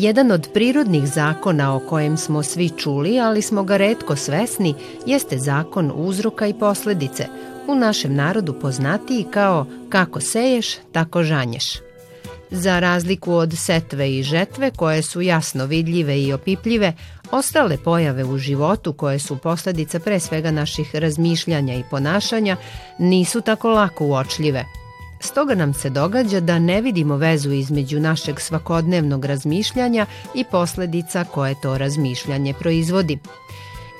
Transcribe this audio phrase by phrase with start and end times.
[0.00, 4.74] Jedan od prirodnih zakona o kojem smo svi čuli, ali smo ga redko svesni,
[5.06, 7.26] jeste zakon uzroka i posledice,
[7.68, 11.64] u našem narodu poznatiji kao kako seješ, tako žanješ.
[12.50, 16.92] Za razliku od setve i žetve koje su jasno vidljive i opipljive,
[17.30, 22.56] ostale pojave u životu koje su posledica pre svega naših razmišljanja i ponašanja
[22.98, 24.64] nisu tako lako uočljive–
[25.20, 31.54] Stoga nam se događa da ne vidimo vezu između našeg svakodnevnog razmišljanja i posledica koje
[31.62, 33.18] to razmišljanje proizvodi.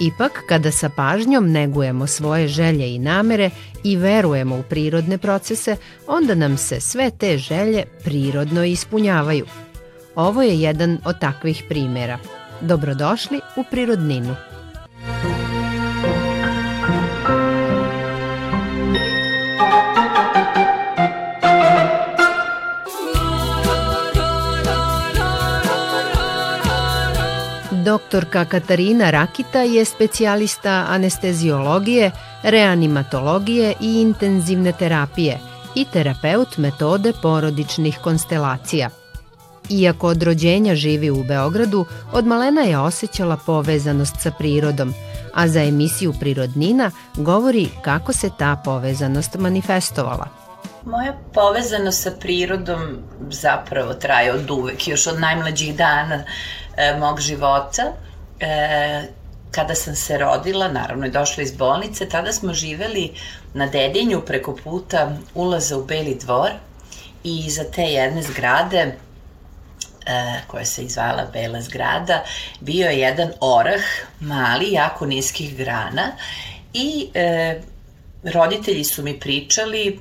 [0.00, 3.50] Ipak, kada sa pažnjom negujemo svoje želje i namere
[3.84, 9.46] i verujemo u prirodne procese, onda nam se sve te želje prirodno ispunjavaju.
[10.14, 12.18] Ovo je jedan od takvih primera.
[12.60, 14.36] Dobrodošli u Prirodninu.
[27.98, 32.10] Doktorka Katarina Rakita je specijalista anesteziologije,
[32.42, 35.38] reanimatologije i intenzivne terapije
[35.74, 38.90] i terapeut metode porodičnih konstelacija.
[39.70, 44.94] Iako od rođenja živi u Beogradu, od malena je osjećala povezanost sa prirodom,
[45.34, 50.28] a za emisiju Prirodnina govori kako se ta povezanost manifestovala.
[50.84, 52.80] Moja povezanost sa prirodom
[53.30, 56.24] zapravo traje od uvek, još od najmlađih dana
[56.78, 57.92] e, mog života.
[58.40, 59.02] E,
[59.50, 63.12] kada sam se rodila, naravno je došla iz bolnice, tada smo živeli
[63.54, 66.50] na Dedinju preko puta ulaza u Beli dvor
[67.24, 68.94] i iza te jedne zgrade e,
[70.46, 72.24] koja se izvala Bela zgrada,
[72.60, 73.82] bio je jedan orah,
[74.20, 76.12] mali, jako niskih grana
[76.72, 77.60] i e,
[78.22, 80.00] roditelji su mi pričali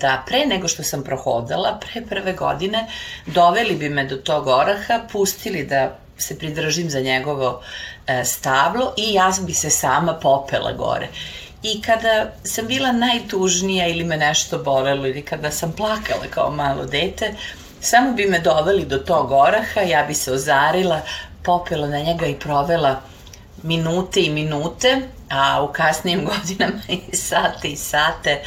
[0.00, 2.86] da pre nego što sam prohodala, pre prve godine,
[3.26, 7.62] doveli bi me do tog oraha, pustili da se pridržim za njegovo
[8.06, 11.08] e, stablo i ja bi se sama popela gore.
[11.62, 16.84] I kada sam bila najtužnija ili me nešto bolelo ili kada sam plakala kao malo
[16.84, 17.34] dete,
[17.80, 21.00] samo bi me doveli do tog oraha, ja bi se ozarila,
[21.42, 23.00] popela na njega i provela
[23.62, 28.40] minute i minute, a u kasnijim godinama i sate i sate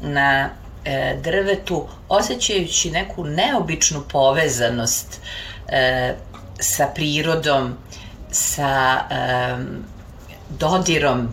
[0.00, 0.50] na
[0.84, 5.20] e, drvetu, osjećajući neku neobičnu povezanost
[5.68, 6.14] e,
[6.60, 7.76] sa prirodom,
[8.30, 9.56] sa e,
[10.48, 11.28] dodirom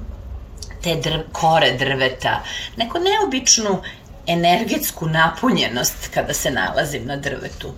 [0.84, 2.44] te drv, kore drveta,
[2.78, 3.82] neku neobičnu
[4.28, 7.74] energetsku napunjenost kada se nalazim na drvetu.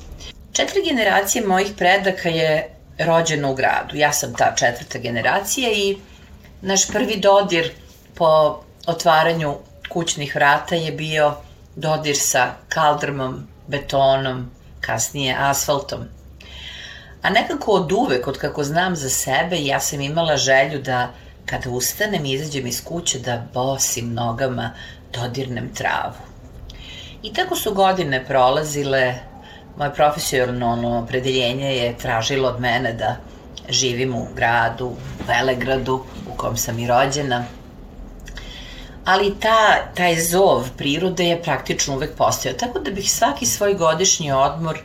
[0.52, 2.70] Četiri generacije mojih predaka je
[3.00, 3.96] rođeno u gradu.
[3.96, 5.98] Ja sam ta četvrta generacija i
[6.62, 7.72] naš prvi dodir
[8.16, 9.56] po otvaranju
[9.90, 11.36] kućnih vrata je bio
[11.76, 16.17] dodir sa kaldrmom, betonom, kasnije asfaltom.
[17.22, 21.12] A nekako od uvek, od kako znam za sebe, ja sam imala želju da
[21.46, 24.72] kada ustanem i izađem iz kuće da bosim nogama
[25.14, 26.14] dodirnem travu.
[27.24, 29.16] I tako su godine prolazile,
[29.78, 33.16] moje profesionalno opredeljenje je tražilo od mene da
[33.70, 34.92] živim u gradu,
[35.28, 36.04] Velegradu,
[36.34, 37.46] u kom sam i rođena,
[39.06, 42.58] ali ta, taj zov prirode je praktično uvek postojao.
[42.58, 44.80] Tako da bih svaki svoj godišnji odmor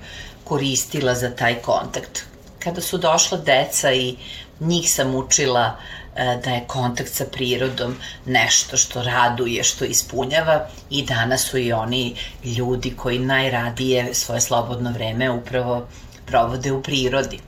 [0.53, 2.25] koristila za taj kontakt.
[2.59, 4.17] Kada su došla deca i
[4.61, 5.77] njih sam učila
[6.17, 7.95] e, da je kontakt sa prirodom
[8.27, 12.15] nešto što raduje, što ispunjava i danas su i oni
[12.45, 15.87] ljudi koji najradije svoje slobodno vreme upravo
[16.27, 17.39] provode u prirodi.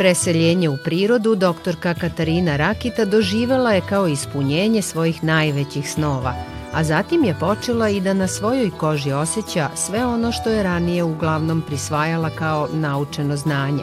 [0.00, 6.34] Preseljenje u prirodu doktorka Katarina Rakita doživela je kao ispunjenje svojih najvećih snova,
[6.72, 11.02] a zatim je počela i da na svojoj koži osjeća sve ono što je ranije
[11.02, 13.82] uglavnom prisvajala kao naučeno znanje.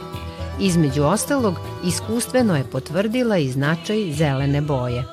[0.59, 5.03] Između ostalog, iskustveno je potvrdila i značaj zelene boje.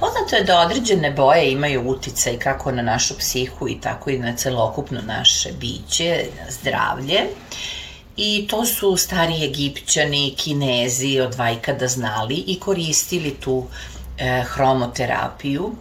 [0.00, 4.36] Poznato je da određene boje imaju uticaj kako na našu psihu i tako i na
[4.36, 7.20] celokupno naše biće, zdravlje.
[8.20, 13.66] I to su stari egipćani, kinezi od vajkada znali i koristili tu
[14.18, 15.72] e, hromoterapiju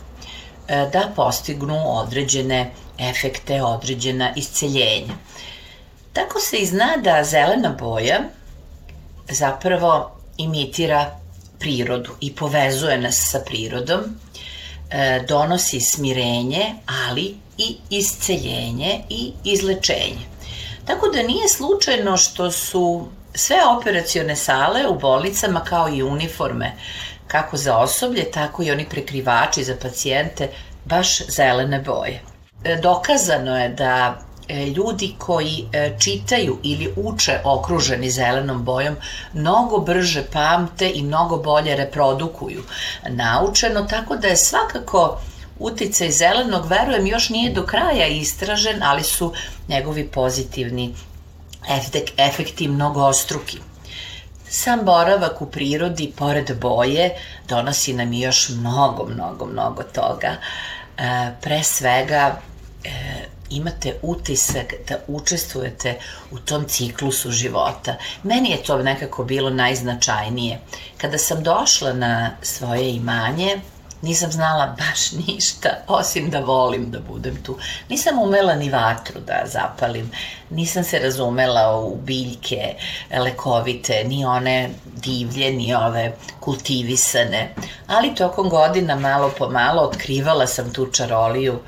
[0.67, 5.13] e, da postignu određene efekte, određena isceljenja.
[6.13, 8.19] Tako se i zna da zelena boja
[9.29, 11.19] zapravo imitira
[11.59, 14.01] prirodu i povezuje nas sa prirodom,
[14.89, 16.75] e, donosi smirenje,
[17.07, 20.36] ali i isceljenje i izlečenje.
[20.87, 26.71] Tako da nije slučajno što su sve operacione sale u bolnicama kao i uniforme,
[27.27, 30.49] kako za osoblje, tako i oni prekrivači za pacijente,
[30.85, 32.21] baš zelene boje.
[32.63, 38.95] E, dokazano je da e, ljudi koji e, čitaju ili uče okruženi zelenom bojom
[39.33, 42.63] mnogo brže pamte i mnogo bolje reprodukuju
[43.09, 45.19] naučeno, tako da je svakako
[45.59, 49.33] uticaj zelenog, verujem, još nije do kraja istražen, ali su
[49.68, 50.95] njegovi pozitivni
[52.18, 53.57] efekti mnogo ostruki.
[54.50, 57.15] Sam boravak u prirodi, pored boje,
[57.48, 60.36] donosi nam još mnogo, mnogo, mnogo toga.
[60.98, 62.39] E, pre svega,
[62.83, 62.89] e,
[63.50, 66.00] imate utisak da učestvujete
[66.31, 67.95] u tom ciklusu života.
[68.24, 70.59] Meni je to nekako bilo najznačajnije.
[70.98, 73.57] Kada sam došla na svoje imanje,
[74.01, 77.57] nisam znala baš ništa, osim da volim da budem tu.
[77.89, 80.11] Nisam umela ni vatru da zapalim,
[80.49, 82.75] nisam se razumela u biljke
[83.19, 87.53] lekovite, ni one divlje, ni ove kultivisane,
[87.88, 91.59] ali tokom godina malo po malo otkrivala sam tu čaroliju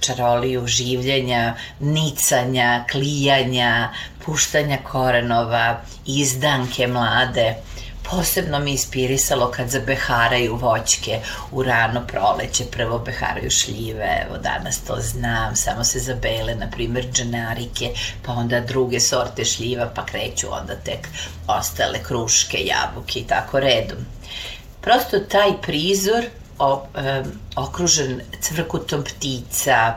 [0.00, 3.90] čaroliju življenja, nicanja, klijanja,
[4.24, 7.56] puštanja korenova, izdanke mlade,
[8.10, 11.20] Posebno mi inspirisalo kad zabeharaju voćke
[11.52, 17.06] u rano proleće, prvo beharaju šljive, evo danas to znam, samo se zabele, na primer,
[17.12, 17.90] džanarike,
[18.22, 21.08] pa onda druge sorte šljiva, pa kreću onda tek
[21.46, 23.98] ostale kruške, jabuke i tako redom.
[24.80, 26.24] Prosto taj prizor
[26.58, 27.22] o, e,
[27.56, 29.94] okružen cvrkutom ptica,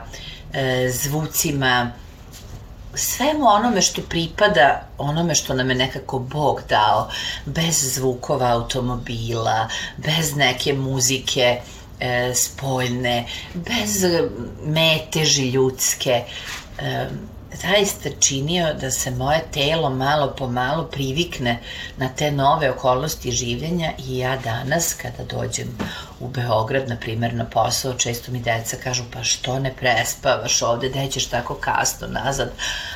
[0.52, 1.92] e, zvucima,
[2.96, 7.10] svemu onome što pripada onome što nam je nekako Bog dao,
[7.44, 11.60] bez zvukova automobila, bez neke muzike
[12.00, 14.04] e, spoljne, bez
[14.64, 16.24] meteži ljudske.
[16.78, 17.06] E,
[17.62, 21.58] zaista činio da se moje telo malo po malo privikne
[21.96, 25.78] na te nove okolnosti življenja i ja danas kada dođem
[26.20, 30.88] u Beograd, na primjer na posao, često mi deca kažu pa što ne prespavaš ovde,
[30.88, 32.52] gde ćeš tako kasno nazad,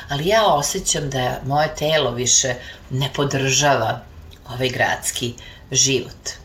[0.09, 2.55] ali ja osjećam da moje telo više
[2.89, 4.01] ne podržava
[4.49, 5.33] ovaj gradski
[5.71, 6.40] život.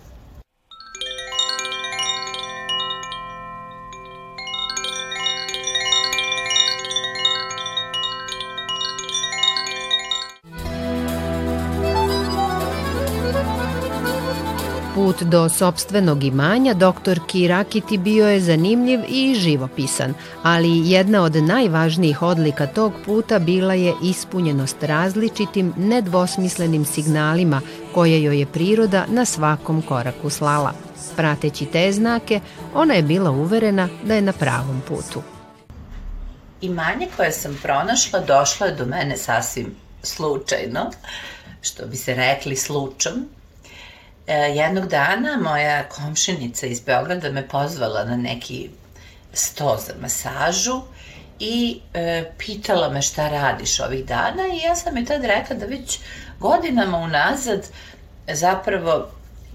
[14.96, 22.22] Put do sobstvenog imanja doktorki Rakiti bio je zanimljiv i živopisan, ali jedna od najvažnijih
[22.22, 27.60] odlika tog puta bila je ispunjenost različitim, nedvosmislenim signalima
[27.94, 30.72] koje joj je priroda na svakom koraku slala.
[31.16, 32.40] Prateći te znake,
[32.74, 35.22] ona je bila uverena da je na pravom putu.
[36.60, 40.90] Imanje koje sam pronašla došlo je do mene sasvim slučajno,
[41.60, 43.28] što bi se rekli slučom,
[44.26, 48.70] E, jednog dana moja komšinica iz Beograda me pozvala na neki
[49.32, 50.82] sto za masažu
[51.38, 55.66] i e, pitala me šta radiš ovih dana i ja sam je tad rekla da
[55.66, 55.98] već
[56.40, 57.66] godinama unazad
[58.28, 59.08] zapravo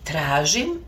[0.04, 0.84] tražim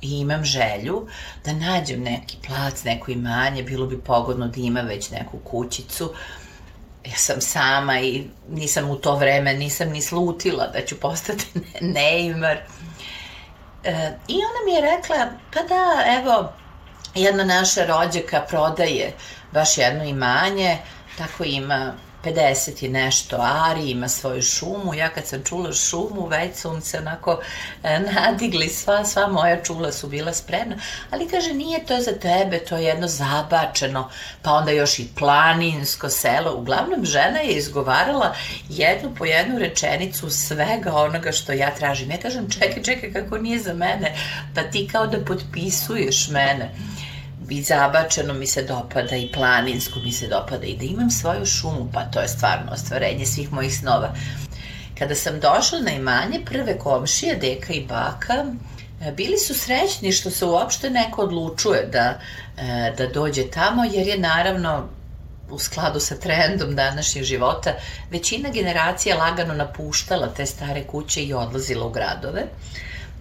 [0.00, 1.06] i imam želju
[1.44, 6.12] da nađem neki plac, neko imanje, bilo bi pogodno da ima već neku kućicu.
[7.06, 11.46] Ja sam sama i nisam u to vreme, nisam ni slutila da ću postati
[11.94, 12.56] neimar.
[13.84, 15.16] E, I ona mi je rekla,
[15.54, 16.52] pa da, evo,
[17.14, 19.12] jedna naša rođaka prodaje
[19.52, 20.78] baš jedno imanje,
[21.18, 21.92] tako ima
[22.26, 24.94] 50 i nešto ari, ima svoju šumu.
[24.94, 27.40] Ja kad sam čula šumu, već su se onako
[27.82, 30.76] e, nadigli, sva, sva moja čula su bila spremna.
[31.10, 34.10] Ali kaže, nije to za tebe, to je jedno zabačeno,
[34.42, 36.54] pa onda još i planinsko selo.
[36.54, 38.34] Uglavnom, žena je izgovarala
[38.68, 42.10] jednu po jednu rečenicu svega onoga što ja tražim.
[42.10, 44.14] Ja kažem, čekaj, čekaj, kako nije za mene,
[44.54, 46.70] pa ti kao da potpisuješ mene
[47.50, 51.90] i zabačeno mi se dopada i planinsko mi se dopada i da imam svoju šumu,
[51.92, 54.14] pa to je stvarno ostvarenje svih mojih snova.
[54.98, 58.44] Kada sam došla na imanje, prve komšije, deka i baka,
[59.00, 62.20] e, bili su srećni što se uopšte neko odlučuje da,
[62.58, 64.88] e, da dođe tamo, jer je naravno
[65.50, 67.74] u skladu sa trendom današnjeg života,
[68.10, 72.46] većina generacija lagano napuštala te stare kuće i odlazila u gradove.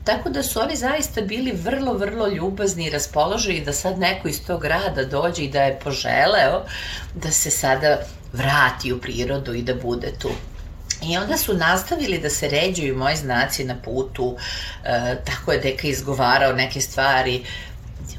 [0.05, 4.45] Tako da su oni zaista bili vrlo, vrlo ljubazni i raspoloženi da sad neko iz
[4.45, 6.65] tog grada dođe i da je poželeo
[7.13, 7.97] da se sada
[8.33, 10.29] vrati u prirodu i da bude tu.
[11.03, 14.37] I onda su nastavili da se ređuju moji znaci na putu,
[14.83, 17.43] e, tako je deka izgovarao neke stvari,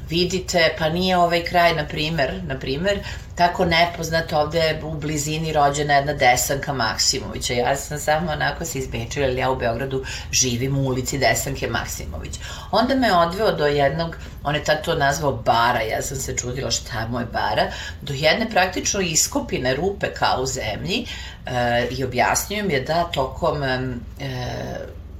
[0.09, 2.99] vidite, pa nije ovaj kraj, na primer, na primer,
[3.35, 7.53] tako nepoznat ovde u blizini rođena jedna Desanka Maksimovića.
[7.53, 12.39] Ja sam samo onako se izbečila, ali ja u Beogradu živim u ulici Desanke Maksimović.
[12.71, 16.71] Onda me odveo do jednog, on je tad to nazvao bara, ja sam se čudila
[16.71, 17.71] šta je moj bara,
[18.01, 21.05] do jedne praktično iskopine rupe kao u zemlji
[21.45, 23.79] e, i objasnio mi je da tokom e,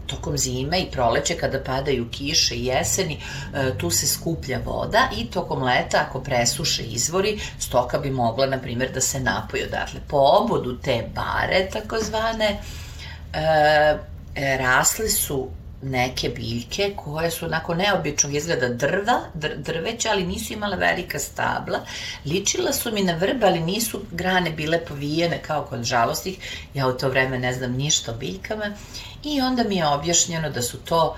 [0.08, 3.20] tokom zime i proleće kada padaju kiše i jeseni,
[3.54, 8.60] e, tu se skuplja voda i tokom leta ako presuše izvori, stoka bi mogla, na
[8.60, 10.00] primjer, da se napoji odatle.
[10.08, 12.60] Po obodu te bare, takozvane,
[13.34, 13.98] e,
[14.36, 15.50] e, rasle su
[15.82, 21.80] neke biljke koje su onako neobičnog izgleda drva, dr, drveća, ali nisu imale velika stabla.
[22.26, 26.38] Ličila su mi na vrbe, ali nisu grane bile povijene kao kod žalostih.
[26.74, 28.74] Ja u to vreme ne znam ništa o biljkama.
[29.24, 31.16] I onda mi je objašnjeno da su to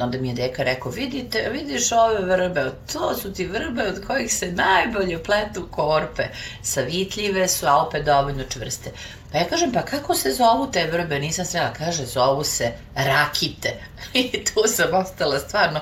[0.00, 4.34] onda mi je deka rekao, vidite, vidiš ove vrbe, to su ti vrbe od kojih
[4.34, 6.22] se najbolje pletu korpe.
[6.62, 8.90] Savitljive su, a opet dovoljno čvrste.
[9.32, 11.18] Pa ja kažem, pa kako se zovu te vrbe?
[11.18, 11.72] Nisam srela.
[11.72, 13.74] Kaže, zovu se rakite.
[14.14, 15.80] I tu sam ostala stvarno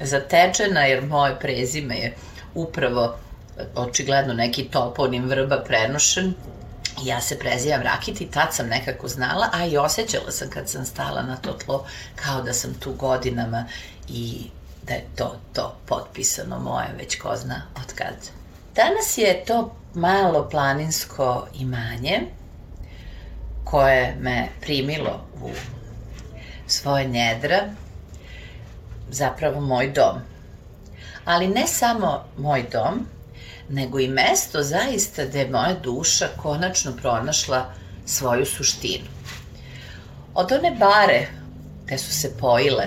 [0.00, 2.14] zatečena, jer moje prezime je
[2.54, 3.16] upravo
[3.74, 6.34] očigledno neki toponim vrba prenošen
[7.04, 10.84] ja se prezivam Rakit i tad sam nekako znala, a i osjećala sam kad sam
[10.84, 13.64] stala na to tlo kao da sam tu godinama
[14.08, 14.50] i
[14.82, 18.16] da je to, to potpisano moje već ko zna od kad.
[18.74, 22.20] Danas je to malo planinsko imanje
[23.64, 25.50] koje me primilo u
[26.66, 27.60] svoje njedra,
[29.10, 30.18] zapravo moj dom.
[31.24, 33.06] Ali ne samo moj dom,
[33.68, 37.72] nego i mesto zaista gde je moja duša konačno pronašla
[38.06, 39.04] svoju suštinu.
[40.34, 41.26] Od one bare
[41.84, 42.86] gde su se pojile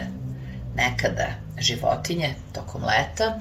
[0.76, 1.28] nekada
[1.60, 3.40] životinje tokom leta,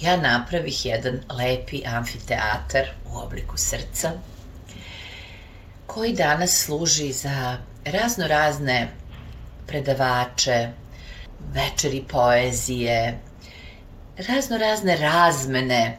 [0.00, 4.10] ja napravih jedan lepi amfiteatar u obliku srca,
[5.86, 8.88] koji danas služi za razno razne
[9.66, 10.68] predavače,
[11.52, 13.18] večeri poezije,
[14.28, 15.98] razno razne razmene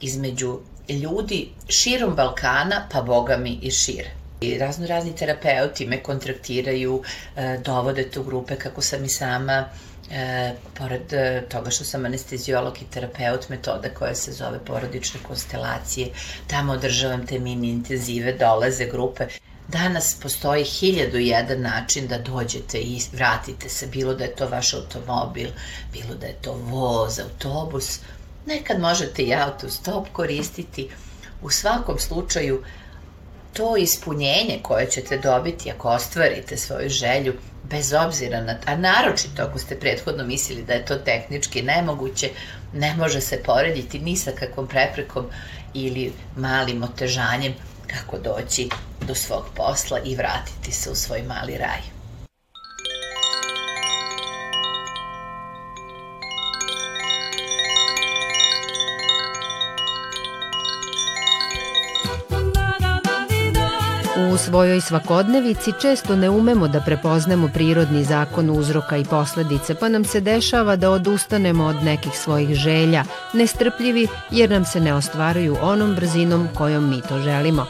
[0.00, 4.10] između ljudi širom Balkana, pa bogami i šire.
[4.40, 7.02] I razno razni terapeuti me kontraktiraju,
[7.36, 9.64] e, dovode tu grupe kako sam i sama
[10.10, 16.08] E, pored e, toga što sam anesteziolog i terapeut metoda koja se zove porodične konstelacije,
[16.46, 19.26] tamo održavam te mini intenzive, dolaze grupe.
[19.68, 24.74] Danas postoji hiljadu jedan način da dođete i vratite se, bilo da je to vaš
[24.74, 25.48] automobil,
[25.92, 28.00] bilo da je to voz, autobus,
[28.46, 30.88] Nekad možete i autostop koristiti.
[31.42, 32.62] U svakom slučaju,
[33.52, 37.34] to ispunjenje koje ćete dobiti ako ostvarite svoju želju,
[37.70, 42.30] bez obzira na, a naročito ako ste prethodno mislili da je to tehnički nemoguće,
[42.72, 45.26] ne može se porediti ni sa kakvom preprekom
[45.74, 47.54] ili malim otežanjem
[47.86, 48.68] kako doći
[49.06, 51.95] do svog posla i vratiti se u svoj mali raj.
[64.18, 70.04] U svojoj svakodnevici često ne umemo da prepoznamo prirodni zakon uzroka i posledice, pa nam
[70.04, 75.94] se dešava da odustanemo od nekih svojih želja, nestrpljivi jer nam se ne ostvaruju onom
[75.94, 77.66] brzinom kojom mi to želimo.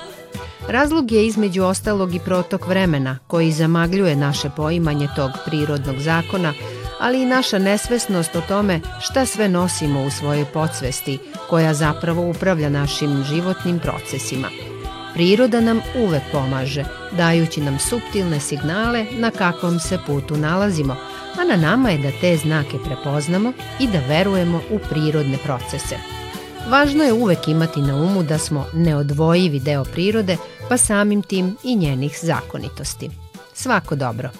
[0.68, 6.52] Razlog je između ostalog i protok vremena koji zamagljuje naše poimanje tog prirodnog zakona,
[7.00, 12.68] ali i naša nesvesnost o tome šta sve nosimo u svojoj podsvesti koja zapravo upravlja
[12.68, 14.48] našim životnim procesima.
[15.16, 20.96] Priroda nam uvek pomaže, dajući nam subtilne signale na kakvom se putu nalazimo,
[21.40, 25.96] a na nama je da te znake prepoznamo i da verujemo u prirodne procese.
[26.68, 30.36] Važno je uvek imati na umu da smo neodvojivi deo prirode,
[30.68, 33.10] pa samim tim i njenih zakonitosti.
[33.54, 34.30] Svako dobro!